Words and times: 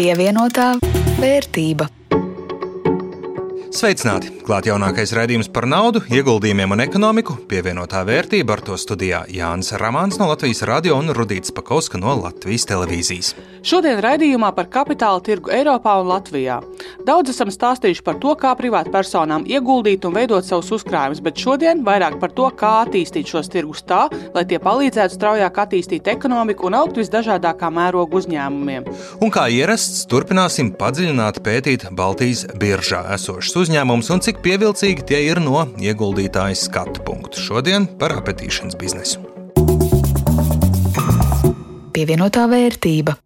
Pievienotā 0.00 0.78
vērtība. 1.20 1.84
Sveicināti! 3.68 4.39
Klāt 4.50 4.66
jaunākais 4.66 5.12
raidījums 5.14 5.46
par 5.54 5.62
naudu, 5.70 6.00
ieguldījumiem 6.10 6.72
un 6.74 6.80
ekonomiku. 6.82 7.36
Pievienotā 7.46 8.00
vērtība 8.02 8.56
ar 8.56 8.62
to 8.66 8.74
studijā 8.82 9.20
Jānis 9.30 9.70
Ramāns 9.78 10.18
no 10.18 10.26
Latvijas 10.26 10.64
radio 10.66 10.96
un 10.98 11.14
Rudīts 11.14 11.54
Pakauska 11.54 12.00
no 12.02 12.16
Latvijas 12.18 12.66
televīzijas. 12.66 13.28
Šodien 13.62 14.00
raidījumā 14.02 14.48
par 14.56 14.66
kapitāla 14.72 15.22
tirgu 15.22 15.52
Eiropā 15.54 15.92
un 16.00 16.10
Latvijā. 16.10 16.56
Daudz 17.06 17.30
esam 17.30 17.52
stāstījuši 17.54 18.02
par 18.02 18.18
to, 18.18 18.32
kā 18.40 18.50
privātpersonām 18.58 19.44
ieguldīt 19.46 20.08
un 20.08 20.16
veidot 20.16 20.48
savus 20.48 20.72
uzkrājumus, 20.80 21.22
bet 21.22 21.38
šodien 21.38 21.84
vairāk 21.86 22.18
par 22.18 22.34
to, 22.34 22.48
kā 22.50 22.72
attīstīt 22.86 23.30
šos 23.30 23.52
tirgus 23.52 23.84
tā, 23.86 24.08
lai 24.34 24.46
tie 24.50 24.58
palīdzētu 24.64 25.14
straujāk 25.14 25.62
attīstīt 25.62 26.10
ekonomiku 26.10 26.66
un 26.66 26.78
augt 26.80 26.98
visdažādākā 26.98 27.70
mēroga 27.70 28.18
uzņēmumiem. 28.18 28.90
Un 29.22 29.30
kā 29.30 29.46
ierasts, 29.52 30.08
turpināsim 30.10 30.72
padziļināt 30.80 31.38
pētīt 31.46 31.86
Baltijas 31.94 32.48
biržā 32.58 33.04
esošus 33.14 33.62
uzņēmumus 33.62 34.10
un 34.16 34.24
cik 34.24 34.39
pievilcīgi 34.44 35.06
tie 35.10 35.20
ir 35.28 35.40
no 35.44 35.66
ieguldītāja 35.80 36.58
skatu 36.58 37.04
punktu. 37.06 37.40
Šodien 37.40 37.88
par 38.00 38.16
apetīšanas 38.20 38.78
biznesu. 38.80 39.22
Pievienotā 41.94 42.46
vērtība. 42.48 43.18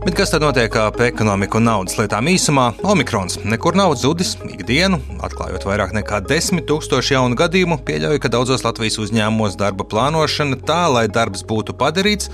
Bet 0.00 0.14
kas 0.16 0.30
tad 0.32 0.40
notiek 0.40 0.72
ap 0.80 0.96
ekonomiku 1.04 1.58
un 1.58 1.66
naudas 1.68 1.98
lietām 1.98 2.30
īsumā? 2.32 2.70
Omikrons 2.88 3.36
nekur 3.44 3.76
nav 3.76 3.92
zudis 4.00 4.30
ikdienu, 4.48 4.96
atklājot 5.20 5.66
vairāk 5.68 5.92
nekā 5.98 6.22
10 6.24 6.64
tūkstošu 6.70 7.18
jaunu 7.18 7.36
gadījumu, 7.36 7.76
pieļauju, 7.84 8.22
ka 8.24 8.30
daudzos 8.32 8.64
Latvijas 8.64 8.96
uzņēmumos 9.04 9.58
darba 9.60 9.84
plānošana 9.84 10.56
tā, 10.64 10.86
lai 10.88 11.04
darbs 11.12 11.44
būtu 11.44 11.76
padarīts, 11.76 12.32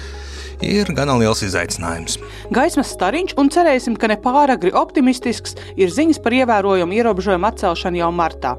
ir 0.65 0.89
gana 0.97 1.17
liels 1.19 1.43
izaicinājums. 1.45 2.17
Gaismas 2.55 2.93
stariņš 2.95 3.35
un 3.41 3.51
cerēsim, 3.53 3.97
ka 3.99 4.09
ne 4.11 4.17
pāragri 4.21 4.73
optimistisks 4.77 5.57
ir 5.77 5.93
ziņas 5.93 6.21
par 6.25 6.37
ievērojumu 6.37 6.97
ierobežojumu 6.97 7.49
atcelšanu 7.51 8.01
jau 8.01 8.11
martā. 8.15 8.55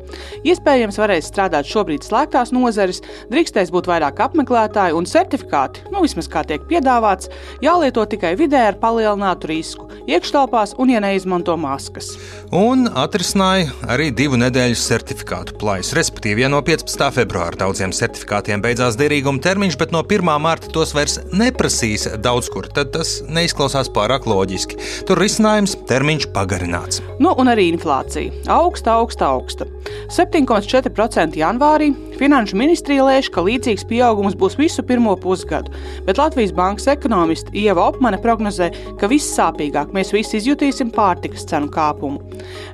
Iespējams, 0.47 0.99
varēs 1.01 1.29
strādāt 1.31 1.69
šobrīd 1.69 2.05
slēgtās 2.05 2.53
nozeres, 2.55 3.01
drīkstēs 3.31 3.73
būt 3.73 3.89
vairāk 3.89 4.21
apmeklētāju 4.27 4.99
un 4.99 5.09
certifikāti, 5.09 5.87
nu 5.93 6.03
vismaz 6.05 6.29
kā 6.31 6.43
tiek 6.47 6.65
piedāvāts, 6.69 7.31
jālieto 7.65 8.05
tikai 8.09 8.35
vidē 8.39 8.67
ar 8.71 8.79
palielinātu 8.97 9.49
risku, 9.51 9.87
iekštelpās 10.09 10.73
un 10.81 10.91
ja 10.91 11.01
neizmanto 11.03 11.55
maskas. 11.59 12.15
Un 12.55 12.87
atrisināja 12.89 13.69
arī 13.91 14.09
divu 14.15 14.39
nedēļu 14.39 14.77
certifikātu 14.79 15.57
plājas. 15.61 15.93
Respektīvi, 15.97 16.43
ja 16.45 16.49
no 16.51 16.61
15. 16.65 17.05
februāra 17.13 17.59
daudziem 17.61 17.93
certifikātiem 17.95 18.63
beidzās 18.63 18.97
derīguma 18.99 19.43
termiņš, 19.43 19.77
bet 19.79 19.93
no 19.93 20.01
1. 20.03 20.31
mārta 20.41 20.71
tos 20.73 20.95
vairs 20.97 21.19
neprasīs 21.33 22.07
daudz 22.23 22.49
kur, 22.53 22.69
tad 22.73 22.93
tas 22.95 23.19
neizklausās 23.27 23.91
pārāk 23.93 24.27
loģiski. 24.29 24.79
Tur 25.07 25.21
risinājums- 25.21 25.77
termiņš 25.91 26.29
pagarināts. 26.33 27.03
Nu, 27.19 27.35
un 27.37 27.47
arī 27.53 27.69
inflācija. 27.73 28.33
Augsta, 28.47 28.97
augsta, 28.97 29.29
augsta. 29.29 29.67
7,4% 30.09 31.37
janvārī 31.37 31.93
Finanšu 32.17 32.57
ministrija 32.57 33.03
lēš, 33.05 33.27
ka 33.29 33.43
līdzīgs 33.45 33.85
pieaugums 33.85 34.33
būs 34.37 34.55
visu 34.57 34.81
pirmo 34.81 35.11
pusgadu, 35.21 35.69
bet 36.07 36.17
Latvijas 36.17 36.53
bankas 36.57 36.87
ekonomiste 36.89 37.53
Ieva 37.53 37.83
Opmane 37.91 38.17
prognozē, 38.21 38.71
ka 38.97 39.09
vissāpīgāk 39.11 39.93
mēs 39.93 40.09
visi 40.15 40.39
izjutīsim 40.39 40.89
pārtikas 40.95 41.45
cenu 41.45 41.69
kāpumu. 41.73 42.23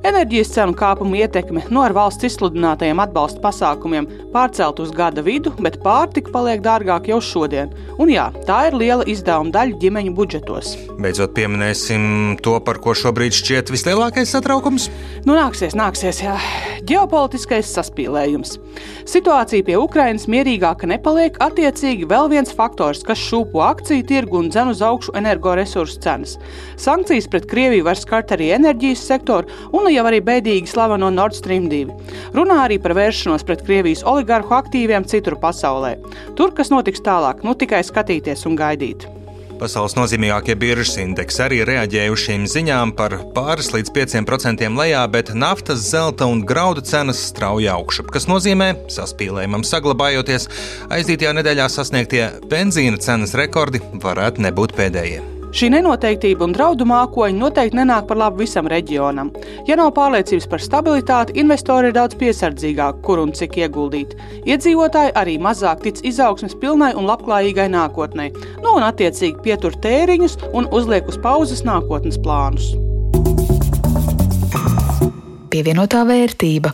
Enerģijas 0.08 0.53
cenu 0.55 0.75
kāpumu 0.80 1.19
ietekme 1.19 1.66
no 1.75 1.83
ar 1.83 1.95
valsts 1.95 2.30
izsludinātajiem 2.30 3.02
atbalsta 3.03 3.44
pasākumiem 3.44 4.08
pārcelt 4.31 4.80
uz 4.80 4.94
gada 4.95 5.25
vidu, 5.25 5.52
bet 5.59 5.81
pārtika 5.83 6.31
paliek 6.31 6.63
dārgāk 6.63 7.11
jau 7.11 7.19
šodien. 7.19 7.75
Un 8.00 8.13
jā, 8.13 8.30
tā 8.47 8.61
ir 8.69 8.80
liela 8.80 9.03
izdevuma 9.11 9.52
daļa 9.53 9.80
ģimeņu 9.83 10.16
budžetos. 10.16 10.73
Beidzot, 11.03 11.35
pieminēsim 11.35 12.38
to, 12.44 12.56
par 12.63 12.79
ko 12.84 12.95
šobrīd 12.95 13.35
šķiet 13.35 13.75
vislielākais 13.75 14.31
satraukums. 14.31 14.88
Nu, 15.28 15.35
nāksies, 15.35 15.75
nāksies, 15.75 16.23
jā. 16.23 16.39
Ģeopolitiskais 16.88 17.69
saspīlējums. 17.75 18.57
Situācija 19.33 19.66
pie 19.66 19.77
Ukrainas 19.81 20.27
mierīgāka 20.29 20.85
nepaliek, 20.85 21.39
attiecīgi 21.41 22.05
vēl 22.05 22.27
viens 22.29 22.51
faktors, 22.53 22.99
kas 23.01 23.17
šūpo 23.17 23.63
akciju 23.66 24.03
tirgu 24.05 24.38
un 24.38 24.51
dzen 24.53 24.69
uz 24.69 24.83
augšu 24.85 25.16
energoresursu 25.17 25.97
cenas. 26.03 26.35
Sankcijas 26.77 27.25
pret 27.33 27.47
Krieviju 27.49 27.88
var 27.88 27.97
skart 27.97 28.35
arī 28.38 28.51
enerģijas 28.53 29.07
sektoru 29.09 29.49
un 29.73 29.89
jau 29.89 30.05
arī 30.05 30.21
bēdīgi 30.27 30.69
slaveno 30.69 31.09
Nord 31.09 31.33
Stream 31.33 31.66
2. 31.73 31.97
Runā 32.38 32.59
arī 32.67 32.77
par 32.83 32.94
vēršanos 32.99 33.47
pret 33.49 33.66
Krievijas 33.66 34.05
oligarhu 34.13 34.53
aktīviem 34.59 35.09
citur 35.09 35.39
pasaulē. 35.41 35.95
Tur, 36.38 36.53
kas 36.53 36.69
notiks 36.69 37.01
tālāk, 37.01 37.41
nu 37.41 37.57
tikai 37.57 37.81
skatīties 37.89 38.45
un 38.45 38.61
gaidīt. 38.61 39.09
Pasaules 39.59 39.96
nozīmīgākie 39.97 40.56
biržas 40.59 40.97
indeksi 41.02 41.44
arī 41.46 41.59
reaģēja 41.68 42.14
uz 42.14 42.24
šīm 42.25 42.47
ziņām 42.50 42.94
par 42.97 43.16
pāris 43.36 43.72
līdz 43.75 43.94
5% 43.96 44.69
lejā, 44.78 45.03
bet 45.14 45.34
naftas, 45.38 45.86
zelta 45.90 46.28
un 46.30 46.41
graudu 46.47 46.84
cenas 46.86 47.22
strauji 47.30 47.69
augšu, 47.74 48.08
kas 48.13 48.30
nozīmē, 48.31 48.74
saspīlējumam 48.94 49.66
saglabājoties, 49.68 50.50
aizdītajā 50.94 51.38
nedēļā 51.40 51.69
sasniegtie 51.72 52.25
benzīna 52.52 53.02
cenas 53.02 53.38
rekordi 53.40 53.84
varētu 54.03 54.46
nebūt 54.47 54.75
pēdējie. 54.80 55.32
Šī 55.53 55.68
nenoteiktība 55.69 56.47
un 56.47 56.53
draudu 56.56 56.86
mākoņi 56.90 57.38
noteikti 57.38 57.78
nenāk 57.78 58.08
par 58.09 58.18
labu 58.18 58.41
visam 58.41 58.66
reģionam. 58.72 59.28
Ja 59.68 59.75
nav 59.78 59.91
pārliecības 59.94 60.47
par 60.50 60.64
stabilitāti, 60.66 61.36
investori 61.38 61.91
ir 61.91 61.94
daudz 61.94 62.18
piesardzīgāki, 62.18 63.03
kur 63.06 63.22
un 63.22 63.36
cik 63.38 63.59
ieguldīt. 63.62 64.16
Iedzīvotāji 64.50 65.13
arī 65.22 65.36
mazāk 65.38 65.84
tic 65.86 66.02
izaugsmes 66.09 66.58
pilnai 66.58 66.96
un 66.97 67.06
labklājīgai 67.06 67.68
nākotnē, 67.69 68.31
nu 68.66 68.74
un 68.80 68.88
attiecīgi 68.88 69.46
pietur 69.46 69.78
tēriņus 69.86 70.40
un 70.58 70.72
uzliek 70.74 71.06
uz 71.06 71.22
pauzes 71.22 71.62
nākotnes 71.69 72.18
plānus. 72.25 72.74
Pievienotā 75.53 76.02
vērtība. 76.09 76.74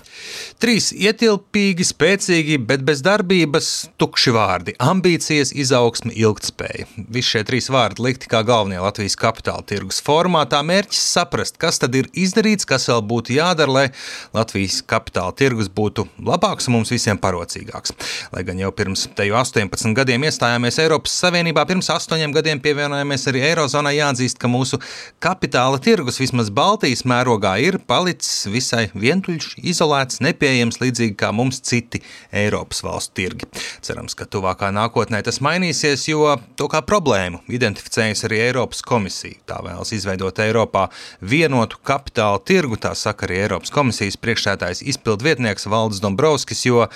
Trīs 0.60 0.90
ietilpīgi, 0.92 1.86
spēcīgi, 1.88 2.58
bet 2.68 2.82
bez 2.84 3.00
darbības, 3.00 3.68
tukši 3.96 4.32
vārdi- 4.36 4.74
ambīcijas, 4.92 5.54
izaugsme, 5.56 6.12
ilgtspēja. 6.12 6.84
Visi 7.08 7.30
šie 7.30 7.44
trīs 7.48 7.70
vārdi 7.72 8.04
likti 8.04 8.28
kā 8.28 8.42
galvenie 8.44 8.82
Latvijas 8.84 9.16
kapitāla 9.16 9.64
tirgus 9.64 10.02
formātā. 10.04 10.60
Mērķis 10.60 11.00
saprast, 11.16 11.58
kas 11.58 11.80
tad 11.80 11.96
ir 11.96 12.10
izdarīts, 12.12 12.68
kas 12.68 12.88
vēl 12.92 13.00
būtu 13.08 13.38
jādara, 13.38 13.72
lai 13.72 13.92
Latvijas 14.34 14.82
kapitāla 14.84 15.34
tirgus 15.34 15.70
būtu 15.70 16.10
labāks 16.20 16.68
un 16.68 16.74
mums 16.74 16.90
visiem 16.92 17.18
parocīgāks. 17.18 17.96
Lai 18.34 18.44
gan 18.44 18.60
jau 18.60 18.74
pirms 18.74 19.08
teju 19.16 19.36
18 19.40 19.96
gadiem 19.96 20.28
iestājāmies 20.28 20.78
Eiropas 20.84 21.16
Savienībā, 21.24 21.66
pirms 21.66 21.88
astoņiem 21.88 22.34
gadiem 22.36 22.60
pievienojāmies 22.60 23.26
arī 23.32 23.46
Eirozonai, 23.54 23.96
jāatzīst, 23.96 24.38
ka 24.38 24.52
mūsu 24.52 24.82
kapitāla 25.22 25.80
tirgus 25.80 26.20
vismaz 26.20 26.50
Baltijas 26.50 27.04
mērogā 27.04 27.56
ir 27.64 27.80
palicis 27.80 28.46
visai 28.52 28.92
vientuļš, 28.94 29.56
izolēts, 29.64 30.20
nepieejams 30.20 30.49
pieejams 30.50 30.80
līdzīgi 30.82 31.16
kā 31.20 31.30
mums 31.36 31.62
citi 31.66 32.02
Eiropas 32.34 32.82
valstu 32.86 33.20
tirgi. 33.20 33.50
Cerams, 33.86 34.16
ka 34.18 34.26
tuvākā 34.26 34.72
nākotnē 34.74 35.22
tas 35.26 35.42
mainīsies, 35.46 36.08
jo 36.10 36.36
to 36.58 36.70
kā 36.72 36.82
problēmu 36.86 37.44
identificējas 37.52 38.26
arī 38.28 38.42
Eiropas 38.48 38.82
komisija. 38.86 39.40
Tā 39.50 39.62
vēlas 39.66 39.94
izveidot 39.96 40.42
Eiropā 40.42 40.88
vienotu 41.22 41.80
kapitāla 41.86 42.42
tirgu, 42.42 42.80
tā 42.82 42.96
saka 42.98 43.28
arī 43.28 43.44
Eiropas 43.46 43.74
komisijas 43.74 44.20
priekšsētājs 44.22 44.84
izpildu 44.94 45.30
vietnieks 45.30 45.70
Valdis 45.70 46.02
Dombrovskis, 46.04 46.66
jo 46.66 46.88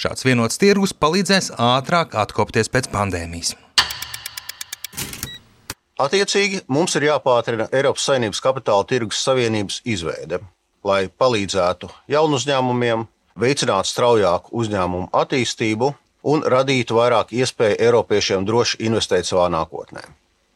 šāds 0.00 0.26
vienots 0.26 0.60
tirgus 0.60 0.96
palīdzēs 0.96 1.54
ātrāk 1.60 2.16
atkopties 2.18 2.72
pēc 2.72 2.90
pandēmijas. 2.92 3.56
Attiecīgi, 6.00 6.62
mums 6.72 6.94
ir 6.96 7.10
jāpātrina 7.10 7.66
Eiropas 7.76 8.06
Savienības 8.08 8.40
kapitāla 8.40 8.86
tirgus 8.88 9.20
savienības 9.20 9.82
izveide 9.84 10.40
lai 10.84 11.08
palīdzētu 11.08 11.90
jaunu 12.10 12.38
uzņēmumiem, 12.40 13.04
veicinātu 13.40 13.90
straujāku 13.90 14.54
uzņēmumu 14.62 15.10
attīstību 15.16 15.92
un 16.30 16.42
radītu 16.54 16.96
vairāk 16.98 17.32
iespēju 17.36 17.78
Eiropiešiem 17.80 18.46
droši 18.48 18.82
investēt 18.88 19.28
savā 19.28 19.48
nākotnē. 19.52 20.02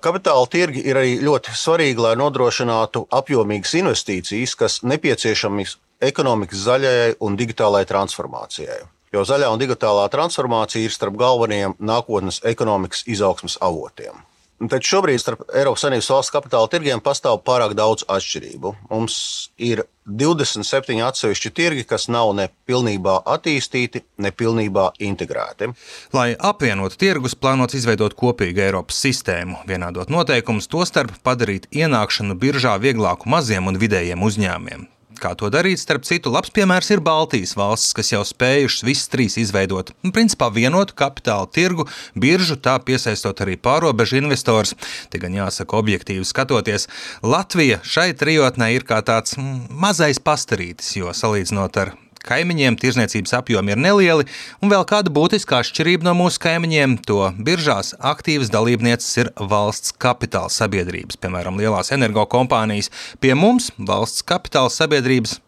Kapitāla 0.04 0.44
tirgi 0.52 0.82
ir 0.84 0.98
arī 1.00 1.14
ļoti 1.24 1.54
svarīgi, 1.56 2.02
lai 2.04 2.12
nodrošinātu 2.20 3.06
apjomīgas 3.08 3.72
investīcijas, 3.78 4.52
kas 4.60 4.82
nepieciešamas 4.84 5.78
ekonomikas 6.04 6.66
zaļajai 6.66 7.14
un 7.24 7.38
digitālajai 7.40 7.88
transformācijai. 7.88 8.82
Jo 9.14 9.22
zaļā 9.24 9.48
un 9.54 9.62
digitālā 9.62 10.04
transformācija 10.12 10.84
ir 10.84 10.92
starp 10.92 11.16
galvenajiem 11.16 11.76
nākotnes 11.78 12.42
ekonomikas 12.44 13.06
izaugsmas 13.08 13.56
avotiem. 13.62 14.18
Taču 14.54 14.94
šobrīd 14.94 15.18
starp 15.18 15.40
Eiropas 15.50 15.82
Savienības 15.82 16.08
valsts 16.12 16.32
kapitāla 16.32 16.68
tirgiem 16.70 17.00
pastāv 17.02 17.40
pārāk 17.42 17.74
daudz 17.74 18.04
atšķirību. 18.06 18.70
Mums 18.86 19.16
ir 19.58 19.82
27 20.06 21.02
atsevišķi 21.02 21.50
tirgi, 21.58 21.82
kas 21.90 22.06
nav 22.06 22.30
ne 22.38 22.46
pilnībā 22.68 23.16
attīstīti, 23.34 24.04
ne 24.22 24.30
pilnībā 24.30 24.92
integrēti. 25.02 25.72
Lai 26.14 26.28
apvienotu 26.38 27.00
tirgus, 27.02 27.34
plānots 27.34 27.74
izveidot 27.74 28.14
kopīgu 28.14 28.62
Eiropas 28.68 29.02
sistēmu, 29.02 29.64
vienādot 29.66 30.12
noteikumus, 30.14 30.70
tostarp 30.70 31.18
padarīt 31.26 31.66
ienākšanu 31.74 32.38
biržā 32.38 32.78
vieglāku 32.78 33.34
maziem 33.34 33.66
un 33.66 33.80
vidējiem 33.82 34.22
uzņēmumiem. 34.22 34.88
Kā 35.24 35.30
to 35.40 35.48
darīt, 35.48 35.80
starp 35.80 36.04
citu, 36.04 36.28
labs 36.28 36.50
piemērs 36.52 36.90
ir 36.92 37.00
Baltijas 37.00 37.54
valstis, 37.56 37.94
kas 37.96 38.10
jau 38.12 38.20
spējušas 38.28 38.84
visas 38.84 39.08
trīs 39.08 39.38
izveidot, 39.40 39.94
principā, 40.12 40.50
vienotu 40.52 40.92
kapitāla 41.00 41.48
tirgu, 41.48 41.86
biržu, 42.12 42.58
tā 42.60 42.76
piesaistot 42.84 43.40
arī 43.40 43.56
pārobežu 43.56 44.20
investors. 44.20 44.74
Te 45.08 45.22
gan 45.22 45.32
jāsaka, 45.32 45.80
objektīvi 45.80 46.28
skatoties, 46.28 46.90
Latvija 47.24 47.80
šai 47.80 48.10
trijotnē 48.20 48.74
ir 48.76 48.84
kā 48.84 49.00
tāds 49.00 49.38
mm, 49.40 49.70
mazais 49.72 50.20
pastarītis, 50.20 50.92
jo 51.00 51.16
salīdzinot 51.16 51.80
ar 51.80 51.96
kaimiņiem 52.24 52.78
tirzniecības 52.80 53.36
apjomi 53.38 53.74
ir 53.74 53.80
nelieli, 53.80 54.26
un 54.62 54.72
vēl 54.72 54.86
kāda 54.88 55.12
būtiska 55.14 55.60
atšķirība 55.60 56.08
no 56.08 56.16
mūsu 56.18 56.40
kaimiņiem- 56.44 56.98
to 57.08 57.20
biržās 57.38 57.94
aktīvas 58.00 58.50
dalībnieces 58.50 59.16
ir 59.22 59.32
valsts 59.36 59.92
kapitāla 59.92 60.50
sabiedrības, 60.50 61.16
piemēram, 61.16 61.60
lielās 61.60 61.92
energokompānijas. 61.92 62.90
Pie 63.20 63.34
mums 63.34 63.70
valsts 63.78 64.22
kapitāla 64.22 64.70
sabiedrības 64.70 65.38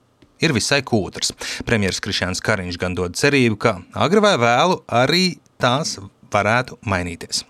ir 0.41 0.53
visai 0.53 0.83
kūtras. 0.83 1.33
Premjerministrs 1.67 2.05
Krišjāns 2.05 2.43
Kariņš 2.45 2.79
gan 2.79 2.95
dod 2.95 3.17
cerību, 3.17 3.59
ka 3.59 3.83
agri 3.95 4.21
vai 4.21 4.37
vēlu 4.37 4.83
arī 4.89 5.39
tās 5.59 5.99
varētu 6.33 6.79
mainīties. 6.87 7.45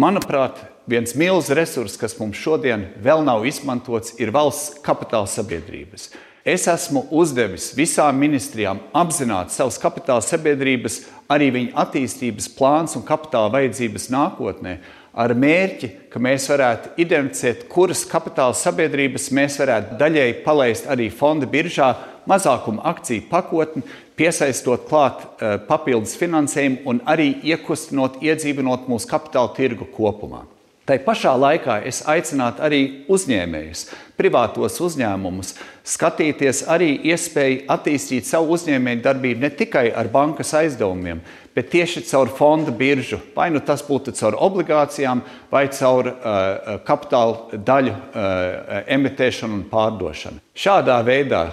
Manuprāt, 0.00 0.56
viens 0.90 1.14
milzīgs 1.18 1.54
resurs, 1.56 1.96
kas 2.00 2.16
mums 2.18 2.38
šodien 2.40 2.88
vēl 3.02 3.24
nav 3.26 3.44
izmantots, 3.48 4.14
ir 4.22 4.32
valsts 4.34 4.78
kapitāla 4.84 5.28
sabiedrības. 5.30 6.10
Es 6.44 6.64
esmu 6.72 7.02
uzdevis 7.12 7.66
visām 7.76 8.16
ministrijām 8.16 8.78
apzināti 8.96 9.52
savas 9.52 9.76
kapitāla 9.80 10.24
sabiedrības, 10.24 11.02
arī 11.28 11.50
viņu 11.52 11.74
attīstības 11.82 12.46
plāns 12.56 12.96
un 12.96 13.04
kapitāla 13.04 13.50
vajadzības 13.52 14.06
nākotnē, 14.14 14.78
ar 15.12 15.34
mērķi, 15.36 15.90
ka 16.08 16.22
mēs 16.22 16.46
varētu 16.48 16.94
identificēt, 17.04 17.66
kuras 17.68 18.06
kapitāla 18.08 18.56
sabiedrības 18.56 19.28
mēs 19.36 19.58
varētu 19.60 19.98
daļēji 20.00 20.38
palaist 20.46 20.88
arī 20.88 21.10
fonda 21.12 21.48
biržā, 21.50 21.90
mazākuma 22.30 22.86
akciju 22.88 23.26
pakotni, 23.28 23.84
piesaistot 24.16 24.88
klāt 24.88 25.26
uh, 25.26 25.58
papildus 25.68 26.16
finansējumu 26.20 26.86
un 26.88 27.02
arī 27.04 27.34
iekustinot, 27.52 28.16
iedzīvinot 28.24 28.88
mūsu 28.88 29.12
kapitāla 29.12 29.52
tirgu 29.56 29.88
kopumā. 29.92 30.46
Tai 30.88 30.96
pašā 31.04 31.32
laikā 31.38 31.76
es 31.86 32.00
aicinātu 32.08 32.64
arī 32.66 32.80
uzņēmējus, 33.12 33.82
privātos 34.18 34.78
uzņēmumus, 34.82 35.52
skatīties 35.86 36.64
arī 36.72 36.94
iespēju 37.12 37.66
attīstīt 37.70 38.26
savu 38.26 38.56
uzņēmēju 38.56 39.02
darbību 39.04 39.44
ne 39.44 39.50
tikai 39.54 39.90
ar 39.94 40.08
bankas 40.12 40.50
aizdevumiem, 40.56 41.20
bet 41.54 41.70
tieši 41.70 42.02
caur 42.08 42.32
fonda 42.34 42.72
biržu. 42.74 43.20
Vai 43.36 43.50
nu 43.52 43.60
tas 43.60 43.84
būtu 43.86 44.14
caur 44.16 44.38
obligācijām, 44.40 45.22
vai 45.52 45.66
caur 45.76 46.10
uh, 46.10 46.72
kapitāla 46.88 47.60
daļu 47.70 47.94
uh, 47.94 48.82
emitēšanu 48.96 49.60
un 49.60 49.64
pārdošanu. 49.70 50.42
Šādā 50.56 50.98
veidā 51.06 51.44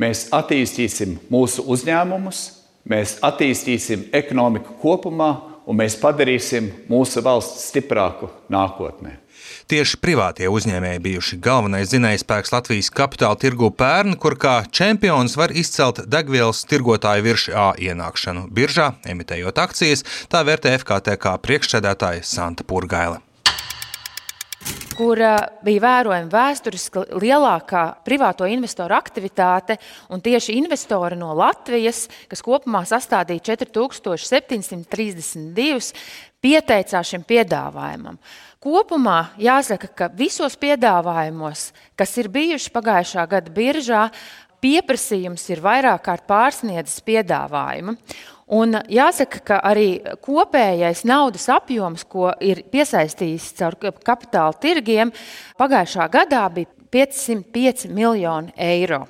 mēs 0.00 0.26
attīstīsim 0.34 1.16
mūsu 1.32 1.64
uzņēmumus, 1.70 2.44
mēs 2.90 3.18
attīstīsim 3.24 4.10
ekonomiku 4.12 4.76
kopumā 4.82 5.32
un 5.66 5.78
mēs 5.80 5.98
padarīsim 6.00 6.70
mūsu 6.90 7.22
valsts 7.24 7.68
stiprāku 7.70 8.30
nākotnē. 8.52 9.20
Tieši 9.68 9.98
privātie 10.00 10.48
uzņēmēji 10.52 11.00
bijuši 11.04 11.38
galvenais 11.44 11.90
zinājspēks 11.92 12.52
Latvijas 12.52 12.90
kapitāla 12.92 13.38
tirgu 13.40 13.70
pērn, 13.72 14.16
kur 14.20 14.36
kā 14.40 14.58
čempions 14.68 15.36
var 15.40 15.52
izcelt 15.56 16.02
degvielas 16.08 16.64
tirgotāju 16.68 17.28
virsmu 17.28 17.56
A 17.56 17.66
ienākšanu 17.80 18.48
biržā, 18.54 18.92
emitējot 19.08 19.60
akcijas, 19.60 20.04
tā 20.32 20.44
vērtē 20.46 20.76
FKTK 20.80 21.38
priekšsēdētāja 21.44 22.24
Santa 22.28 22.66
Purgaila 22.68 23.22
kur 24.94 25.18
bija 25.64 25.80
vērojama 25.82 26.30
vēsturiski 26.32 26.98
lielākā 27.22 27.84
privāto 28.06 28.46
investoru 28.50 28.94
aktivitāte. 28.96 29.76
Tieši 30.24 30.52
investori 30.58 31.16
no 31.18 31.34
Latvijas, 31.36 32.08
kas 32.30 32.42
kopumā 32.44 32.82
sastādīja 32.88 33.40
4732, 33.54 35.94
pieteicās 36.44 37.08
šim 37.10 37.22
piedāvājumam. 37.26 38.16
Kopumā 38.64 39.20
jāsaka, 39.40 39.86
ka 39.92 40.08
visos 40.16 40.56
piedāvājumos, 40.60 41.72
kas 41.98 42.10
ir 42.20 42.26
bijuši 42.32 42.70
pagājušā 42.72 43.22
gada 43.28 43.50
biržā, 43.52 44.02
pieprasījums 44.64 45.44
ir 45.52 45.60
vairāk 45.64 46.00
kārt 46.06 46.24
pārsniedzis 46.30 47.00
piedāvājumu. 47.04 47.92
Un 48.52 48.76
jāsaka, 48.92 49.40
ka 49.40 49.60
arī 49.64 50.02
kopējais 50.24 51.04
naudas 51.08 51.48
apjoms, 51.48 52.04
ko 52.04 52.28
ir 52.44 52.60
piesaistījis 52.72 53.54
caur 53.60 53.78
kapitāla 53.80 54.52
tirgiem, 54.60 55.14
pagājušā 55.60 56.10
gadā 56.12 56.44
bija 56.52 56.68
505 56.92 57.88
miljoni 57.88 58.52
eiro. 58.60 59.06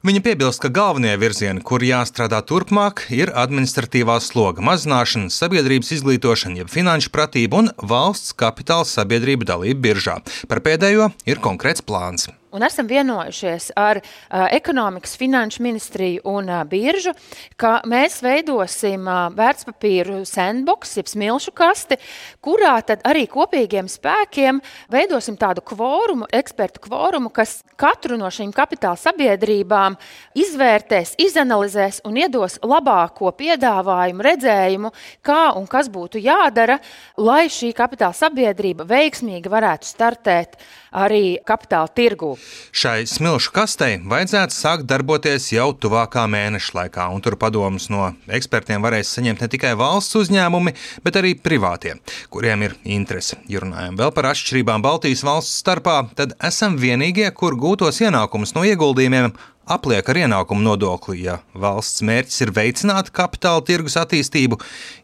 Viņa 0.00 0.22
piebilst, 0.24 0.62
ka 0.64 0.70
galvenie 0.72 1.12
virzieni, 1.20 1.60
kur 1.60 1.84
jāstrādā 1.84 2.38
turpmāk, 2.48 3.02
ir 3.12 3.34
administratīvā 3.36 4.16
sloga 4.24 4.64
mazināšana, 4.64 5.28
sabiedrības 5.28 5.92
izglītošana, 5.98 6.62
jeb 6.62 6.72
finanšu 6.72 7.12
pratība 7.12 7.60
un 7.60 7.70
valsts 7.84 8.32
kapitāla 8.32 8.88
sabiedrība 8.88 9.52
dalība 9.52 9.90
biržā. 9.90 10.18
Par 10.48 10.64
pēdējo 10.64 11.12
ir 11.28 11.44
konkrēts 11.44 11.84
plāns 11.84 12.30
un 12.52 12.64
esam 12.66 12.88
vienojušies 12.90 13.70
ar 13.78 14.00
uh, 14.02 14.46
ekonomikas, 14.50 15.16
finanšu 15.18 15.62
ministriju 15.62 16.22
un 16.24 16.50
uh, 16.50 16.62
biržu, 16.68 17.12
ka 17.60 17.80
mēs 17.88 18.20
veidosim 18.24 19.06
uh, 19.06 19.28
vērtspapīru 19.36 20.22
sandbox, 20.28 20.96
jeb 20.98 21.10
smilšu 21.10 21.54
kasti, 21.56 21.98
kurā 22.42 22.76
tad 22.86 23.04
arī 23.08 23.26
kopīgiem 23.30 23.88
spēkiem 23.90 24.60
veidosim 24.90 25.38
tādu 25.40 25.62
kvorumu, 25.66 26.28
ekspertu 26.40 26.82
kvorumu, 26.88 27.30
kas 27.34 27.60
katru 27.80 28.18
no 28.20 28.30
šīm 28.32 28.52
kapitāla 28.56 28.98
sabiedrībām 29.00 29.96
izvērtēs, 30.38 31.14
izanalizēs 31.22 32.02
un 32.08 32.18
iedos 32.20 32.58
labāko 32.66 33.32
piedāvājumu, 33.38 34.26
redzējumu, 34.26 34.92
kā 35.26 35.52
un 35.58 35.68
kas 35.70 35.90
būtu 35.92 36.22
jādara, 36.22 36.80
lai 37.20 37.46
šī 37.52 37.72
kapitāla 37.76 38.16
sabiedrība 38.16 38.86
veiksmīgi 38.90 39.50
varētu 39.52 39.88
startēt 39.88 40.58
arī 40.90 41.38
kapitāla 41.46 41.90
tirgū. 41.94 42.34
Šai 42.70 43.02
smilšu 43.10 43.50
kastei 43.54 43.98
vajadzētu 44.06 44.54
sākt 44.54 44.86
darboties 44.90 45.48
jau 45.50 45.70
tuvākā 45.74 46.22
mēneša 46.30 46.76
laikā, 46.76 47.06
un 47.10 47.22
tur 47.24 47.34
padomus 47.40 47.88
no 47.90 48.12
ekspertiem 48.30 48.84
varēs 48.84 49.10
saņemt 49.16 49.42
ne 49.42 49.48
tikai 49.50 49.72
valsts 49.78 50.18
uzņēmumi, 50.20 50.74
bet 51.02 51.18
arī 51.18 51.34
privātie, 51.34 51.96
kuriem 52.30 52.66
ir 52.68 52.76
interese. 52.84 53.40
Ja 53.50 53.64
runājam 53.64 53.98
vēl 53.98 54.14
par 54.14 54.30
atšķirībām 54.30 54.84
Baltijas 54.86 55.24
valsts 55.26 55.58
starpā, 55.64 55.96
tad 56.18 56.36
esam 56.46 56.78
vienīgie, 56.78 57.26
kur 57.34 57.58
gūtos 57.58 57.98
ienākumus 58.04 58.54
no 58.54 58.62
ieguldījumiem 58.68 59.34
apliek 59.70 60.08
ar 60.10 60.22
ienākumu 60.22 60.64
nodokli, 60.64 61.24
ja 61.26 61.40
valsts 61.54 62.04
mērķis 62.06 62.40
ir 62.46 62.54
veicināt 62.54 63.10
kapitāla 63.14 63.62
tirgus 63.66 63.98
attīstību, 64.00 64.58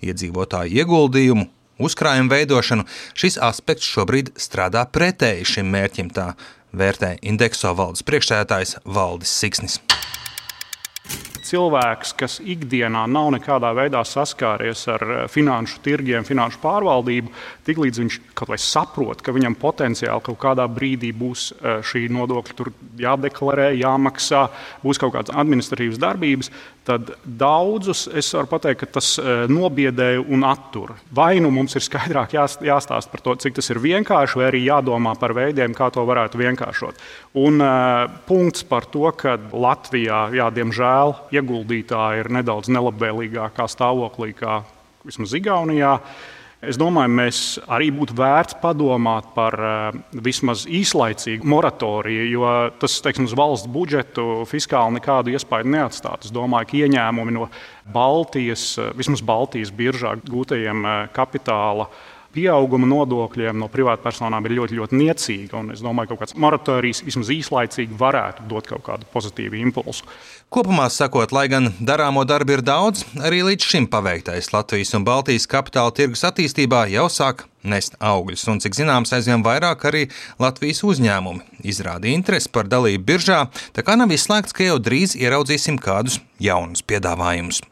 iedzīvotāju 0.07 0.83
ieguldījumu 0.83 1.51
uzkrājumu 1.83 2.33
veidošanu, 2.33 2.87
šis 3.19 3.39
aspekts 3.43 3.89
šobrīd 3.91 4.33
strādā 4.41 4.87
pretēji 4.93 5.49
šim 5.57 5.73
mērķim, 5.75 6.13
tā 6.15 6.33
vērtē 6.77 7.17
indekso 7.27 7.73
valdes 7.77 8.05
priekšsēdētājs 8.07 8.79
Valdis 8.85 9.33
Siksnis. 9.41 9.81
Cilvēks, 11.47 12.13
kas 12.19 12.41
ikdienā 12.43 13.05
nav 13.07 13.29
nekādā 13.37 13.71
veidā 13.77 14.01
saskāries 14.07 14.83
ar 14.91 15.05
eh, 15.07 15.21
finanšu 15.31 15.79
tirgiem, 15.85 16.27
finanšu 16.27 16.59
pārvaldību, 16.65 17.31
tiklīdz 17.67 18.01
viņš 18.03 18.19
kaut 18.39 18.53
vai 18.53 18.59
saprot, 18.63 19.23
ka 19.25 19.35
viņam 19.35 19.57
potenciāli 19.61 20.25
kaut 20.27 20.39
kādā 20.43 20.67
brīdī 20.71 21.13
būs 21.17 21.51
eh, 21.57 21.83
šī 21.87 22.07
nodokļa 22.15 22.71
jādeklarē, 23.03 23.73
jāmaksā, 23.77 24.47
būs 24.85 25.01
kaut 25.03 25.17
kādas 25.17 25.35
administratīvas 25.37 26.01
darbības, 26.03 26.51
tad 26.87 27.11
daudzus 27.25 28.05
es 28.15 28.29
varu 28.37 28.51
pateikt, 28.53 28.85
ka 28.85 28.91
tas 28.99 29.11
eh, 29.19 29.47
nobiedē 29.51 30.15
un 30.23 30.47
attur. 30.47 30.95
Vai 31.15 31.37
nu 31.43 31.51
mums 31.55 31.75
ir 31.79 31.85
skaidrāk 31.85 32.37
jāstāsta 32.37 33.13
par 33.13 33.25
to, 33.25 33.37
cik 33.43 33.59
tas 33.59 33.73
ir 33.75 33.83
vienkārši, 33.83 34.39
vai 34.39 34.49
arī 34.51 34.63
jādomā 34.67 35.17
par 35.19 35.35
veidiem, 35.37 35.75
kā 35.77 35.91
to 35.95 36.05
varētu 36.07 36.41
vienkāršot. 36.41 37.03
Un 37.37 37.61
uh, 37.61 38.07
punkts 38.29 38.65
par 38.69 38.87
to, 38.89 39.05
ka 39.19 39.35
Latvijā, 39.53 40.27
jā, 40.37 40.47
diemžēl, 40.55 41.13
ieguldītāji 41.37 42.23
ir 42.23 42.33
nedaudz 42.39 42.71
nelabvēlīgākā 42.73 43.67
stāvoklī 43.71 44.33
kā 44.39 44.63
vismaz 45.07 45.35
Igaunijā. 45.37 45.99
Es 46.67 46.79
domāju, 46.81 47.13
mēs 47.15 47.41
arī 47.71 47.93
būtu 47.95 48.17
vērts 48.19 48.57
padomāt 48.63 49.29
par 49.37 49.55
uh, 49.61 49.99
vismaz 50.25 50.65
īslaicīgu 50.67 51.47
moratoriju, 51.47 52.25
jo 52.33 52.51
tas 52.81 52.99
teiksim, 53.05 53.29
uz 53.29 53.37
valsts 53.39 53.71
budžetu 53.71 54.43
fiskāli 54.51 54.99
nekādu 54.99 55.35
iespēju 55.37 55.71
neatstātu. 55.77 56.27
Es 56.27 56.35
domāju, 56.35 56.71
ka 56.71 56.81
ieņēmumi 56.83 57.37
no 57.37 57.49
Baltijas, 57.95 58.73
vismaz 58.99 59.23
Baltijas 59.27 59.71
biržā 59.71 60.17
gūtajiem 60.27 60.83
uh, 60.83 60.99
kapitāla 61.15 61.89
pieauguma 62.37 62.89
nodokļiem 62.91 63.57
no 63.61 63.71
privātpersonām 63.73 64.45
ir 64.47 64.57
ļoti, 64.61 64.79
ļoti 64.81 65.01
niecīga. 65.01 65.63
Es 65.75 65.83
domāju, 65.85 66.11
ka 66.11 66.15
kaut 66.15 66.25
kāds 66.27 66.39
moratorijas 66.41 67.03
vismaz 67.07 67.33
īslaicīgi 67.33 67.97
varētu 67.99 68.47
dot 68.51 68.69
kaut 68.71 68.85
kādu 68.87 69.09
pozitīvu 69.13 69.59
impulsu. 69.65 70.07
Kopumā 70.53 70.87
sakot, 70.93 71.33
lai 71.35 71.49
gan 71.51 71.73
darāmo 71.83 72.23
darbu 72.29 72.59
ir 72.59 72.63
daudz, 72.63 73.03
arī 73.25 73.43
līdz 73.49 73.67
šim 73.67 73.89
paveiktais 73.91 74.53
Latvijas 74.55 74.95
un 74.95 75.07
Baltijas 75.07 75.49
kapitāla 75.51 75.95
tirgus 75.97 76.23
attīstībā 76.29 76.85
jau 76.93 77.09
sāk 77.11 77.47
nest 77.67 77.99
augļus. 77.99 78.47
Un, 78.53 78.63
cik 78.63 78.79
zināms, 78.79 79.11
aizvien 79.17 79.43
vairāk 79.47 79.89
arī 79.91 80.07
Latvijas 80.43 80.85
uzņēmumi 80.87 81.67
izrāda 81.67 82.13
interesi 82.13 82.53
par 82.53 82.71
dalību 82.71 83.03
biržā, 83.09 83.43
tā 83.75 83.83
kā 83.87 83.99
nav 83.99 84.15
izslēgts, 84.15 84.55
ka 84.55 84.69
jau 84.69 84.79
drīz 84.79 85.17
ieraudzīsim 85.19 85.81
kādus 85.83 86.21
jaunus 86.39 86.87
piedāvājumus. 86.87 87.65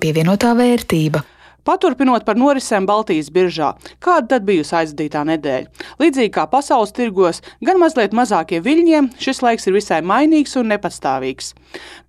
Pievienotā 0.00 0.54
vērtība. 0.56 1.24
Paturpinot 1.66 2.24
par 2.24 2.38
norisēm 2.40 2.86
Baltijas 2.88 3.30
biržā, 3.34 3.74
kāda 4.02 4.34
tad 4.34 4.46
bijusi 4.48 4.74
aizdītā 4.80 5.24
nedēļa? 5.28 5.86
Līdzīgi 6.00 6.32
kā 6.34 6.46
pasaules 6.50 6.94
tirgos, 6.96 7.42
gan 7.64 7.80
mazliet 7.82 8.16
mazākiem 8.16 8.64
viļņiem, 8.64 9.10
šis 9.20 9.42
laiks 9.44 9.68
ir 9.68 9.76
visai 9.76 10.00
mainīgs 10.06 10.56
un 10.60 10.72
nepastāvīgs. 10.72 11.52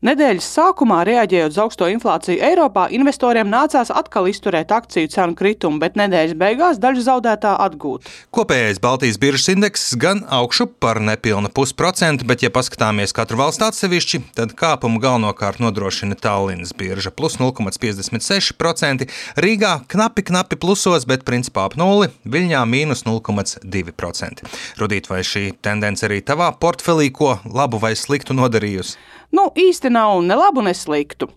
Nedēļas 0.01 0.47
sākumā, 0.55 1.03
reaģējot 1.05 1.53
uz 1.53 1.59
augsto 1.61 1.85
inflāciju 1.91 2.41
Eiropā, 2.41 2.87
investoriem 2.95 3.51
nācās 3.51 3.91
atkal 3.93 4.29
izturēt 4.31 4.71
akciju 4.73 5.11
cenu 5.13 5.35
kritumu, 5.37 5.77
bet 5.83 5.99
nedēļas 5.99 6.33
beigās 6.39 6.79
daļu 6.81 7.03
zaudētā 7.05 7.51
atgūt. 7.67 8.09
Kopējais 8.33 8.81
Baltijas 8.81 9.19
biržas 9.21 9.51
indeks 9.53 9.83
gan 10.01 10.23
augšu 10.25 10.65
par 10.81 10.97
nepilnu 11.05 11.51
pusprocentu, 11.53 12.25
bet, 12.25 12.41
ja 12.41 12.49
paskatāmies 12.53 13.13
katru 13.13 13.37
valstu 13.43 13.67
atsevišķi, 13.67 14.21
tad 14.39 14.55
kāpumu 14.57 15.01
galvenokārt 15.03 15.61
nodrošina 15.61 16.17
Tallinas 16.17 16.73
birža 16.77 17.13
plus 17.13 17.37
0,56%. 17.37 19.05
Rīgā 19.41 19.71
knapi, 19.89 20.21
knapi 20.27 20.57
plusos, 20.61 21.07
bet 21.09 21.23
principā 21.25 21.63
ap 21.65 21.73
nulli, 21.79 22.11
Viļņā 22.29 22.59
mīnus 22.69 23.01
0,2%. 23.07 24.43
Rudīt, 24.77 25.09
vai 25.09 25.23
šī 25.25 25.47
tendence 25.65 26.05
arī 26.05 26.19
tavā 26.21 26.51
portfelī 26.61 27.09
ko 27.09 27.31
labu 27.49 27.79
vai 27.81 27.95
sliktu 27.97 28.37
nodarījusi? 28.37 28.99
Nu, 29.31 29.45
īsti 29.55 29.87
nav 29.93 30.19
ne 30.27 30.35
labu, 30.35 30.59
ne 30.65 30.73
sliktu. 30.75 31.29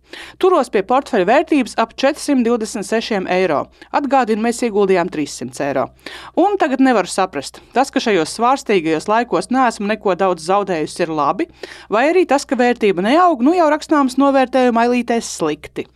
Turos 0.42 0.70
pie 0.74 0.82
portfeļa 0.86 1.28
vērtības 1.28 1.76
ap 1.78 1.92
426 1.98 3.28
eiro. 3.30 3.60
Atgādinu, 3.94 4.42
mēs 4.42 4.62
ieguldījām 4.66 5.10
300 5.14 5.62
eiro. 5.68 5.84
Un 6.40 6.58
tagad 6.58 6.82
nevaru 6.82 7.10
saprast, 7.10 7.60
tas, 7.76 7.92
ka 7.94 8.02
šajos 8.02 8.34
svārstīgajos 8.34 9.06
laikos 9.10 9.50
neesmu 9.54 9.86
neko 9.92 10.16
daudz 10.18 10.48
zaudējusi, 10.48 11.04
ir 11.06 11.14
labi, 11.14 11.46
vai 11.92 12.08
arī 12.10 12.24
tas, 12.30 12.46
ka 12.48 12.58
vērtība 12.58 13.04
neaug, 13.06 13.44
nu 13.46 13.54
jau 13.54 13.70
rakstāms 13.70 14.18
novērtējuma 14.18 14.88
ailītēs 14.88 15.30
slikti. 15.38 15.86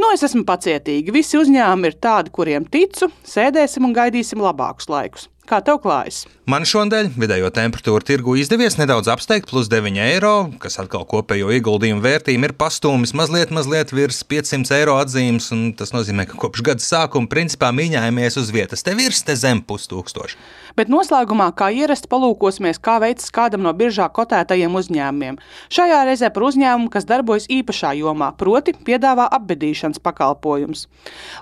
Nu, 0.00 0.08
es 0.14 0.24
esmu 0.24 0.46
pacietīga. 0.48 1.12
Visi 1.12 1.40
uzņēmumi 1.40 1.92
ir 1.92 2.00
tādi, 2.00 2.32
kuriem 2.32 2.64
ticu, 2.64 3.12
sēdēsim 3.28 3.84
un 3.88 3.96
gaidīsim 3.96 4.40
labākus 4.40 4.88
laikus. 4.92 5.28
Kā 5.42 5.58
tev 5.58 5.80
klājas? 5.82 6.20
Man 6.46 6.62
šodien 6.68 7.08
vidējo 7.18 7.48
temperatūru 7.54 8.06
tirgu 8.06 8.36
izdevies 8.38 8.76
nedaudz 8.78 9.10
apsteigt, 9.10 9.48
plus 9.50 9.66
9 9.70 9.98
eiro, 9.98 10.34
kas 10.62 10.78
atkal 10.78 11.02
kopējo 11.10 11.50
ieguldījumu 11.56 11.98
vērtību 12.04 12.46
ir 12.46 12.54
pastūmis 12.60 13.10
mazliet, 13.18 13.50
mazliet 13.50 13.90
virs 13.90 14.22
500 14.22 14.76
eiro 14.78 14.94
atzīmes. 15.02 15.50
Tas 15.80 15.90
nozīmē, 15.96 16.28
ka 16.30 16.38
kopš 16.38 16.62
gada 16.68 16.86
sākuma 16.86 17.30
principā 17.30 17.72
mīņājamies 17.74 18.38
uz 18.38 18.54
vietas. 18.54 18.86
Te 18.86 18.94
virs, 18.94 19.24
te 19.26 19.34
zem 19.38 19.64
pustūkstoši. 19.66 20.38
Bet 20.78 20.90
noslēgumā, 20.92 21.50
kā 21.56 21.68
ierasts, 21.74 22.08
palūkosimies, 22.10 22.80
kā 22.82 22.98
veicas 23.02 23.30
kādam 23.34 23.64
no 23.66 23.72
biržā 23.76 24.08
kotētajiem 24.14 24.74
uzņēmumiem. 24.78 25.38
Šajā 25.72 26.00
reizē 26.08 26.30
par 26.32 26.46
uzņēmumu, 26.48 26.90
kas 26.92 27.06
darbojas 27.08 27.48
īpašā 27.52 27.92
jomā, 27.98 28.32
proti, 28.38 28.74
piedāvā 28.86 29.28
apbedīšanas 29.36 30.00
pakalpojumus. 30.02 30.86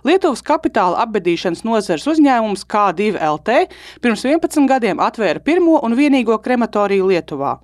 Lietuvas 0.06 0.42
kapitāla 0.46 1.00
apbedīšanas 1.04 1.62
nozares 1.66 2.08
uzņēmums 2.10 2.66
K2LT 2.70 3.60
pirms 4.02 4.26
11 4.26 4.68
gadiem 4.70 5.02
atvēra 5.02 5.42
pirmo 5.44 5.78
un 5.84 5.96
vienīgo 5.98 6.38
krematoriju 6.42 7.10
Lietuvā. 7.12 7.56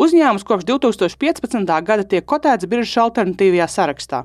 Uzņēmums 0.00 0.46
kopš 0.46 0.66
2015. 0.70 1.76
gada 1.84 2.06
tiek 2.06 2.26
kotēts 2.26 2.68
biržas 2.70 2.96
alternatīvajā 3.04 3.68
sarakstā. 3.70 4.24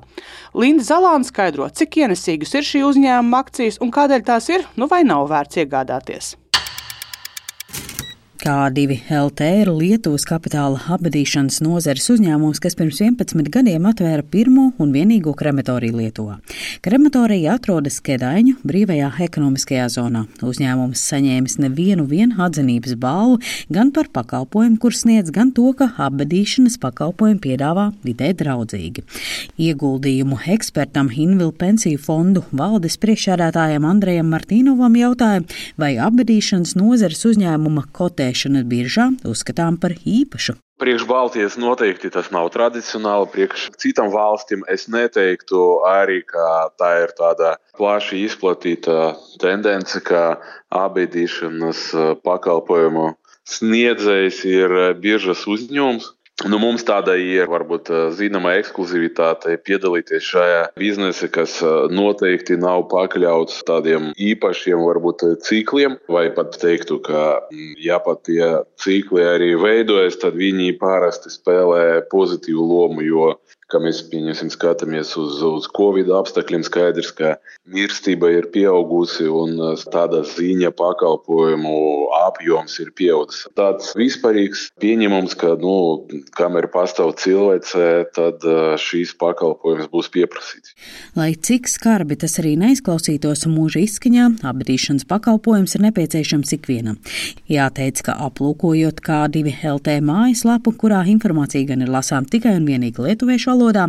Linda 0.54 0.86
Zalāna 0.86 1.26
skaidro, 1.26 1.68
cik 1.68 2.00
ienesīgas 2.02 2.56
ir 2.56 2.66
šī 2.66 2.84
uzņēmuma 2.88 3.44
akcijas 3.44 3.80
un 3.84 3.92
kādēļ 3.94 4.26
tās 4.26 4.50
ir, 4.52 4.66
nu 4.76 4.90
vai 4.90 5.04
nav 5.06 5.28
vērts 5.32 5.64
iegādāties. 5.64 6.34
K2LT 8.46 9.46
ir 9.64 9.68
Lietuvas 9.74 10.22
kapitāla 10.22 10.78
apbedīšanas 10.94 11.56
nozares 11.66 12.04
uzņēmums, 12.14 12.60
kas 12.62 12.76
pirms 12.78 13.00
11 13.02 13.48
gadiem 13.50 13.88
atvēra 13.90 14.22
pirmo 14.22 14.68
un 14.78 14.92
vienīgo 14.94 15.32
krematoriju 15.34 15.96
Lietuvā. 15.98 16.36
Krematorija 16.84 17.56
atrodas 17.58 17.96
Kedaiņu 18.06 18.60
brīvajā 18.62 19.08
ekonomiskajā 19.26 19.88
zonā. 19.96 20.22
Uzņēmums 20.46 21.02
saņēmis 21.10 21.58
nevienu 21.64 22.06
atzinības 22.44 22.94
balvu 23.02 23.40
gan 23.74 23.90
par 23.90 24.12
pakalpojumu, 24.14 24.78
kur 24.78 24.94
sniedz, 24.94 25.34
gan 25.34 25.50
to, 25.50 25.66
ka 25.74 25.90
apbedīšanas 26.06 26.78
pakalpojumu 26.78 27.42
piedāvā 27.42 27.88
vidē 28.06 28.30
draudzīgi. 28.44 29.02
Ieguldījumu 29.58 30.38
ekspertam 30.54 31.10
Hinvilu 31.10 31.50
pensiju 31.50 31.98
fondu 31.98 32.44
valdes 32.54 32.94
priekšsēdētājam 33.02 33.90
Andrejam 33.90 34.30
Martīnovam 34.30 35.02
jautāja, 35.02 35.42
vai 35.74 35.96
apbedīšanas 35.98 36.78
nozares 36.78 37.26
uzņēmuma 37.26 37.88
kotē 37.90 38.35
notēšana 38.36 38.64
biržā 38.68 39.10
uzskatām 39.24 39.78
par 39.80 39.92
īpašu. 40.04 40.56
Priekš 40.78 41.06
Baltijas 41.08 41.56
noteikti 41.56 42.10
tas 42.12 42.30
nav 42.30 42.50
tradicionāli. 42.52 43.30
Priekš 43.32 43.70
citām 43.80 44.10
valstīm 44.12 44.62
es 44.68 44.88
neteiktu 44.88 45.80
arī, 45.88 46.20
ka 46.22 46.68
tā 46.76 47.04
ir 47.04 47.14
tāda 47.16 47.56
plaši 47.78 48.26
izplatīta 48.26 49.16
tendence, 49.40 50.00
ka 50.04 50.36
abidīšanas 50.68 52.20
pakalpojumu 52.22 53.14
sniedzējs 53.48 54.44
ir 54.44 54.76
biržas 55.00 55.46
uzņēmums. 55.48 56.12
Nu, 56.44 56.58
mums 56.60 56.82
tāda 56.84 57.14
ir 57.16 57.48
varbūt 57.48 57.88
zināma 58.12 58.52
ekskluzivitāte 58.58 59.54
piedalīties 59.64 60.26
šajā 60.34 60.58
biznesā, 60.76 61.30
kas 61.32 61.54
noteikti 61.88 62.58
nav 62.60 62.84
pakļauts 62.90 63.62
tādiem 63.64 64.10
īpašiem 64.20 64.82
varbūt 64.84 65.24
cikliem, 65.46 65.96
vai 66.12 66.26
pat 66.36 66.58
teiktu, 66.60 66.98
ka 67.08 67.24
ja 67.80 67.96
pat 68.04 68.26
tie 68.28 68.50
cikli 68.84 69.24
arī 69.24 69.54
veidojas, 69.56 70.20
tad 70.20 70.36
viņi 70.36 70.76
parasti 70.76 71.32
spēlē 71.32 72.04
pozitīvu 72.12 72.68
lomu, 72.68 73.06
jo 73.08 73.32
ka 73.72 73.80
mēs 73.82 74.04
skatāmies 74.54 75.16
uz, 75.18 75.40
uz 75.42 75.66
Covid 75.74 76.10
apstākļiem, 76.14 76.62
skaidrs, 76.66 77.10
ka 77.16 77.34
mirstība 77.66 78.30
ir 78.30 78.46
pieaugusi 78.54 79.26
un 79.26 79.56
uh, 79.58 79.74
tāda 79.90 80.22
ziņa 80.26 80.70
pakalpojumu 80.76 81.74
apjoms 82.28 82.78
ir 82.82 82.92
pieaudzis. 82.96 83.46
Tāds 83.58 83.90
vispārīgs 83.98 84.68
pieņemums, 84.82 85.34
ka, 85.40 85.54
nu, 85.58 86.06
kamēr 86.38 86.68
pastāv 86.70 87.14
cilvēce, 87.18 87.88
tad 88.14 88.46
uh, 88.46 88.76
šīs 88.78 89.16
pakalpojums 89.18 89.90
būs 89.90 90.10
pieprasīts. 90.14 90.76
Lai 91.18 91.32
cik 91.34 91.66
skarbi 91.70 92.18
tas 92.22 92.38
arī 92.42 92.54
neizklausītos 92.60 93.46
mūža 93.50 93.82
izskaņā, 93.82 94.28
apbedīšanas 94.46 95.08
pakalpojums 95.10 95.74
ir 95.74 95.86
nepieciešams 95.88 96.54
ikvienam. 96.58 97.00
Jāteic, 97.50 98.04
ka 98.06 98.14
aplūkojot 98.28 99.02
kā 99.02 99.24
divi 99.32 99.56
LT 99.66 99.98
mājaslapu, 100.06 100.76
kurā 100.78 101.02
informācija 101.10 101.66
gan 101.72 101.82
ir 101.82 101.90
lasām 101.92 102.30
tikai 102.30 102.54
un 102.60 102.70
vienīgi 102.70 103.02
lietuviešu 103.02 103.55
valodā, 103.56 103.88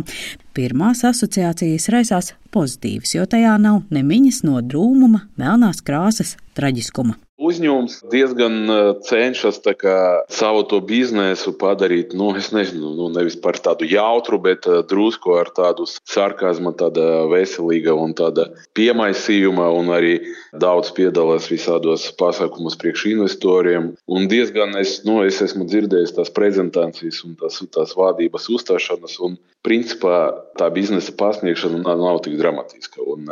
pirmās 0.56 1.04
asociācijas 1.04 1.88
raisās 1.92 2.34
pozitīvas, 2.54 3.14
jo 3.18 3.28
tajā 3.28 3.54
nav 3.60 3.84
nemiņas 3.92 4.42
no 4.48 4.64
drūmuma, 4.64 5.26
melnās 5.38 5.84
krāsas, 5.84 6.36
traģiskuma. 6.56 7.18
Uzņēmums 7.48 8.02
diezgan 8.12 8.70
cenšas 9.06 9.60
kā, 9.78 9.96
savu 10.32 10.64
to 10.68 10.80
biznesu 10.84 11.54
padarīt, 11.56 12.12
nu, 12.18 12.30
nezinu, 12.36 12.90
nu, 12.96 13.08
nevis 13.14 13.38
par 13.40 13.56
tādu 13.62 13.88
jautru, 13.88 14.40
bet 14.42 14.66
drusku 14.90 15.36
ar 15.38 15.48
tādu 15.56 15.86
sarkazmu, 15.88 16.74
tāda 16.76 17.24
veselīga 17.30 17.94
un 17.96 18.12
tāda 18.18 18.48
piemaisījuma, 18.76 19.68
un 19.78 19.92
arī 19.96 20.14
daudz 20.52 20.92
piedalās 20.96 21.48
visādos 21.52 22.08
pasākumos 22.20 22.76
priekš 22.80 23.06
investoriem. 23.14 23.92
Un 24.08 24.28
diezgan 24.28 24.76
es, 24.80 24.98
nu, 25.08 25.20
es 25.24 25.40
esmu 25.44 25.68
dzirdējis 25.68 26.16
tās 26.18 26.32
prezentācijas 26.34 27.22
un 27.24 27.38
tās, 27.40 27.60
tās 27.74 27.94
vadības 27.98 28.48
uzstāšanas, 28.52 29.18
un 29.24 29.38
principā 29.64 30.20
tā 30.60 30.68
biznesa 30.74 31.14
pasniegšana 31.16 31.82
nav, 31.84 32.02
nav 32.02 32.20
tik 32.26 32.36
dramatiska. 32.40 33.04
Un, 33.08 33.30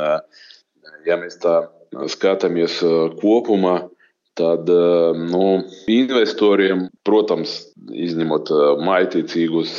ja 1.06 1.20
mēs 1.20 1.38
tā 1.42 1.66
skatāmies 2.12 2.80
kopumā, 3.20 3.78
tad 4.36 4.68
nu, 4.68 5.44
investoriem, 5.90 6.86
protams, 7.06 7.56
izņemot 7.92 8.52
maitīcīgus, 8.84 9.78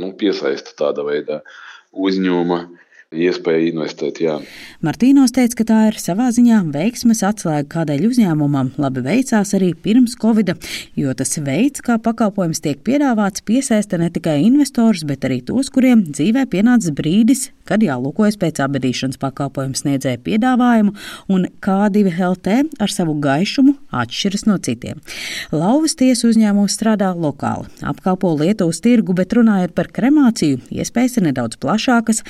nu, 0.00 0.10
piesaista 0.18 0.74
tāda 0.80 1.04
veida 1.06 1.40
uzņēmuma. 1.94 2.64
Iespēja 3.14 3.70
investēt. 3.72 4.20
Jā. 4.24 4.38
Martīnos 4.84 5.32
teica, 5.34 5.60
ka 5.60 5.66
tā 5.70 5.78
ir 5.88 5.98
savā 6.02 6.28
ziņā 6.34 6.60
veiksmes 6.74 7.22
atslēga, 7.24 7.68
kādēļ 7.72 8.06
uzņēmumam 8.10 8.74
labi 8.80 9.04
veicās 9.06 9.54
arī 9.56 9.72
pirms 9.86 10.18
Covid, 10.20 10.54
jo 10.98 11.14
tas 11.16 11.38
veids, 11.40 11.84
kā 11.84 11.96
pakalpojums 12.02 12.60
tiek 12.64 12.82
piedāvāts, 12.84 13.44
piesaista 13.46 14.00
ne 14.00 14.10
tikai 14.12 14.40
investorus, 14.44 15.06
bet 15.08 15.24
arī 15.28 15.40
tos, 15.46 15.70
kuriem 15.72 16.04
dzīvē 16.10 16.46
pienācis 16.52 16.94
brīdis, 16.96 17.48
kad 17.68 17.82
jālūkojas 17.84 18.36
pēc 18.40 18.60
abadīšanas 18.64 19.20
pakalpojumu 19.22 19.78
sniedzēja 19.78 20.20
piedāvājumu, 20.24 20.92
un 21.32 21.46
K2LT 21.64 22.58
ar 22.84 22.92
savu 22.92 23.16
gaišumu 23.24 23.76
atšķiras 23.94 24.44
no 24.48 24.58
citiem. 24.64 25.00
Lauvas 25.54 25.96
tiesu 25.96 26.28
uzņēmums 26.32 26.76
strādā 26.76 27.10
lokāli, 27.16 27.70
apkalpo 27.86 28.34
Lietuvas 28.36 28.82
tirgu, 28.84 29.16
bet 29.16 29.32
runājot 29.36 29.72
par 29.76 29.88
kremāciju, 29.94 30.60
iespējas 30.74 31.18
ir 31.18 31.28
nedaudz 31.30 31.56
plašākas, 31.62 32.20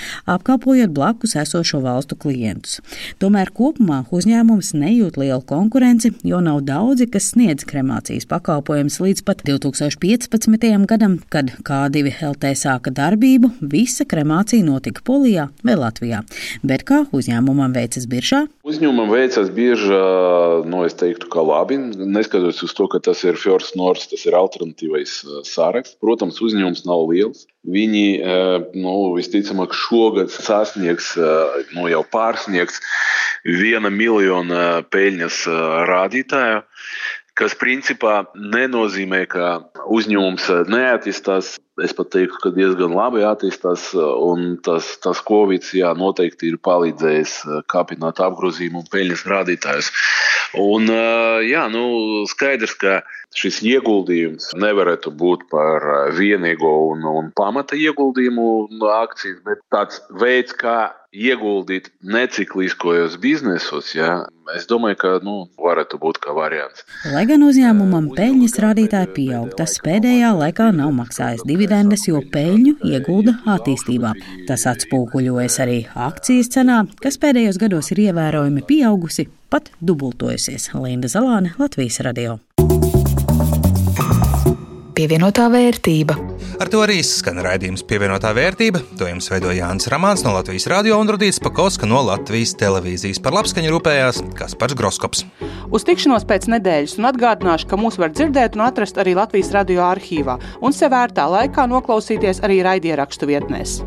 apkalpojot 0.74 0.90
blakus 0.90 1.36
esošo 1.36 1.78
valstu 1.80 2.16
klientus. 2.18 2.80
Tomēr 3.22 3.50
kopumā 3.54 4.04
uzņēmums 4.10 4.72
nejūt 4.74 5.16
lielu 5.20 5.42
konkurenci, 5.46 6.10
jo 6.26 6.40
nav 6.42 6.62
daudzi, 6.66 7.06
kas 7.06 7.30
sniedz 7.32 7.64
kremācijas 7.68 8.26
pakalpojumus 8.26 8.98
līdz 8.98 9.22
pat 9.24 9.44
2015. 9.46 10.86
gadam, 10.90 11.20
kad 11.30 11.52
K2LT 11.62 12.54
sāka 12.58 12.90
darbību, 12.90 13.52
visa 13.60 14.04
kremācija 14.04 14.64
notika 14.66 15.04
Polijā 15.06 15.48
vai 15.62 15.78
Latvijā. 15.78 16.24
Bet 16.62 16.82
kā 16.88 17.04
uzņēmumam 17.14 17.74
veicas 17.76 18.08
biržā? 18.10 18.44
Uzņēmumam 18.66 19.14
veicas 19.14 19.50
bieži, 19.54 19.94
nu, 20.66 20.82
es 20.88 20.98
teiktu, 20.98 21.30
ka 21.30 21.44
labi. 21.44 21.78
Neskatoties 21.78 22.64
uz 22.66 22.74
to, 22.74 22.88
ka 22.90 22.98
tas 23.04 23.22
ir 23.22 23.38
Fjords 23.38 23.74
Nors, 23.78 24.08
tas 24.10 24.26
ir 24.26 24.34
alternatīvais 24.38 25.20
saraksts. 25.46 26.00
Protams, 26.02 26.42
uzņēmums 26.42 26.86
nav 26.88 27.06
liels. 27.12 27.46
Viņi 27.64 28.04
nu, 28.76 28.94
visticamāk 29.16 29.72
šogad 29.76 30.32
sasniegs, 30.64 31.12
nu, 31.76 31.88
jau 31.92 32.02
pārsniegs 32.08 32.80
viena 33.44 33.90
miljona 33.92 34.82
peļņas 34.90 35.44
rādītāju 35.90 36.62
kas 37.38 37.54
principā 37.58 38.24
nenozīmē, 38.38 39.24
ka 39.30 39.58
uzņēmums 39.90 40.48
neattīstās. 40.70 41.56
Es 41.82 41.90
pat 41.90 42.12
teiktu, 42.14 42.38
ka 42.38 42.52
diezgan 42.54 42.92
labi 42.94 43.24
attīstās, 43.26 43.88
un 43.98 44.60
tas, 44.62 44.92
tas 45.02 45.18
Covid 45.26 45.66
jā, 45.74 45.90
noteikti 45.98 46.52
ir 46.52 46.60
palīdzējis 46.62 47.32
kāpināt 47.72 48.22
apgrozījumu 48.22 48.84
un 48.84 48.90
peļņas 48.92 49.24
rādītājus. 49.32 49.90
Un, 50.62 50.86
jā, 51.42 51.64
nu, 51.74 51.84
skaidrs, 52.30 52.76
ka 52.78 53.00
šis 53.34 53.58
ieguldījums 53.66 54.52
nevarētu 54.54 55.10
būt 55.18 55.48
par 55.50 55.86
vienīgo 56.14 56.74
un, 56.92 57.02
un 57.10 57.32
pamata 57.34 57.74
ieguldījumu 57.74 58.46
akcijas, 58.94 59.40
bet 59.42 59.64
tāds 59.74 59.98
veids, 60.22 60.54
kā 60.54 60.92
ieguldīt 61.14 61.90
necikliskojos 62.02 63.16
biznesos, 63.22 63.92
ja, 63.94 64.24
es 64.56 64.66
domāju, 64.70 64.98
ka 64.98 65.12
nu, 65.24 65.36
varētu 65.62 65.98
būt 66.02 66.18
kā 66.22 66.34
variants. 66.34 66.82
Lai 67.14 67.22
gan 67.28 67.44
uzņēmumam 67.46 68.10
peļņas 68.18 68.58
rādītāji 68.64 69.12
pieaug, 69.18 69.52
tas 69.58 69.78
pēdējā 69.84 70.32
laikā 70.40 70.70
nav 70.74 70.90
maksājis 70.96 71.46
dividendes, 71.64 72.04
jo 72.08 72.20
peļņu 72.32 72.76
iegulda 72.90 73.38
attīstībā. 73.56 74.12
Tas 74.48 74.66
atspoguļojas 74.70 75.60
arī 75.64 75.78
akcijas 75.94 76.52
cenā, 76.56 76.82
kas 77.00 77.18
pēdējos 77.22 77.60
gados 77.62 77.92
ir 77.94 78.04
ievērojami 78.08 78.66
pieaugusi, 78.68 79.28
pat 79.52 79.72
dubultojusies. 79.80 80.72
Linda 80.76 81.10
Zalāne, 81.10 81.56
Latvijas 81.60 82.02
radio 82.04 82.38
pievienotā 84.94 85.48
vērtība. 85.52 86.16
Ar 86.62 86.70
to 86.70 86.82
arī 86.84 87.00
skan 87.06 87.40
raidījums 87.44 87.82
pievienotā 87.88 88.30
vērtība. 88.36 88.82
To 89.00 89.08
jums 89.10 89.28
veidoja 89.32 89.64
Jānis 89.64 89.90
Ramāns 89.92 90.22
no 90.26 90.34
Latvijas 90.36 90.68
radio 90.70 91.00
un 91.02 91.10
Rudīts 91.10 91.42
Pakauska 91.42 91.88
no 91.90 92.04
Latvijas 92.06 92.54
televīzijas. 92.60 93.20
Par 93.24 93.34
labskaņu 93.36 93.74
rūpējās 93.74 94.22
Kaspars 94.38 94.78
Groskops. 94.78 95.24
Uz 95.74 95.88
tikšanos 95.88 96.28
pēc 96.30 96.48
nedēļas 96.54 96.98
un 97.00 97.10
atgādināšu, 97.10 97.68
ka 97.70 97.80
mūs 97.80 97.98
var 98.00 98.14
dzirdēt 98.14 98.58
un 98.58 98.68
atrast 98.68 99.00
arī 99.02 99.16
Latvijas 99.18 99.52
radio 99.56 99.84
arhīvā 99.88 100.38
un 100.62 100.76
sev 100.76 100.94
vērtā 100.94 101.26
laikā 101.38 101.66
noklausīties 101.74 102.44
arī 102.46 102.62
raidierakstu 102.66 103.30
vietnēs. 103.30 103.82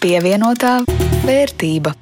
Pievienotā 0.00 0.78
vērtība. 1.28 1.92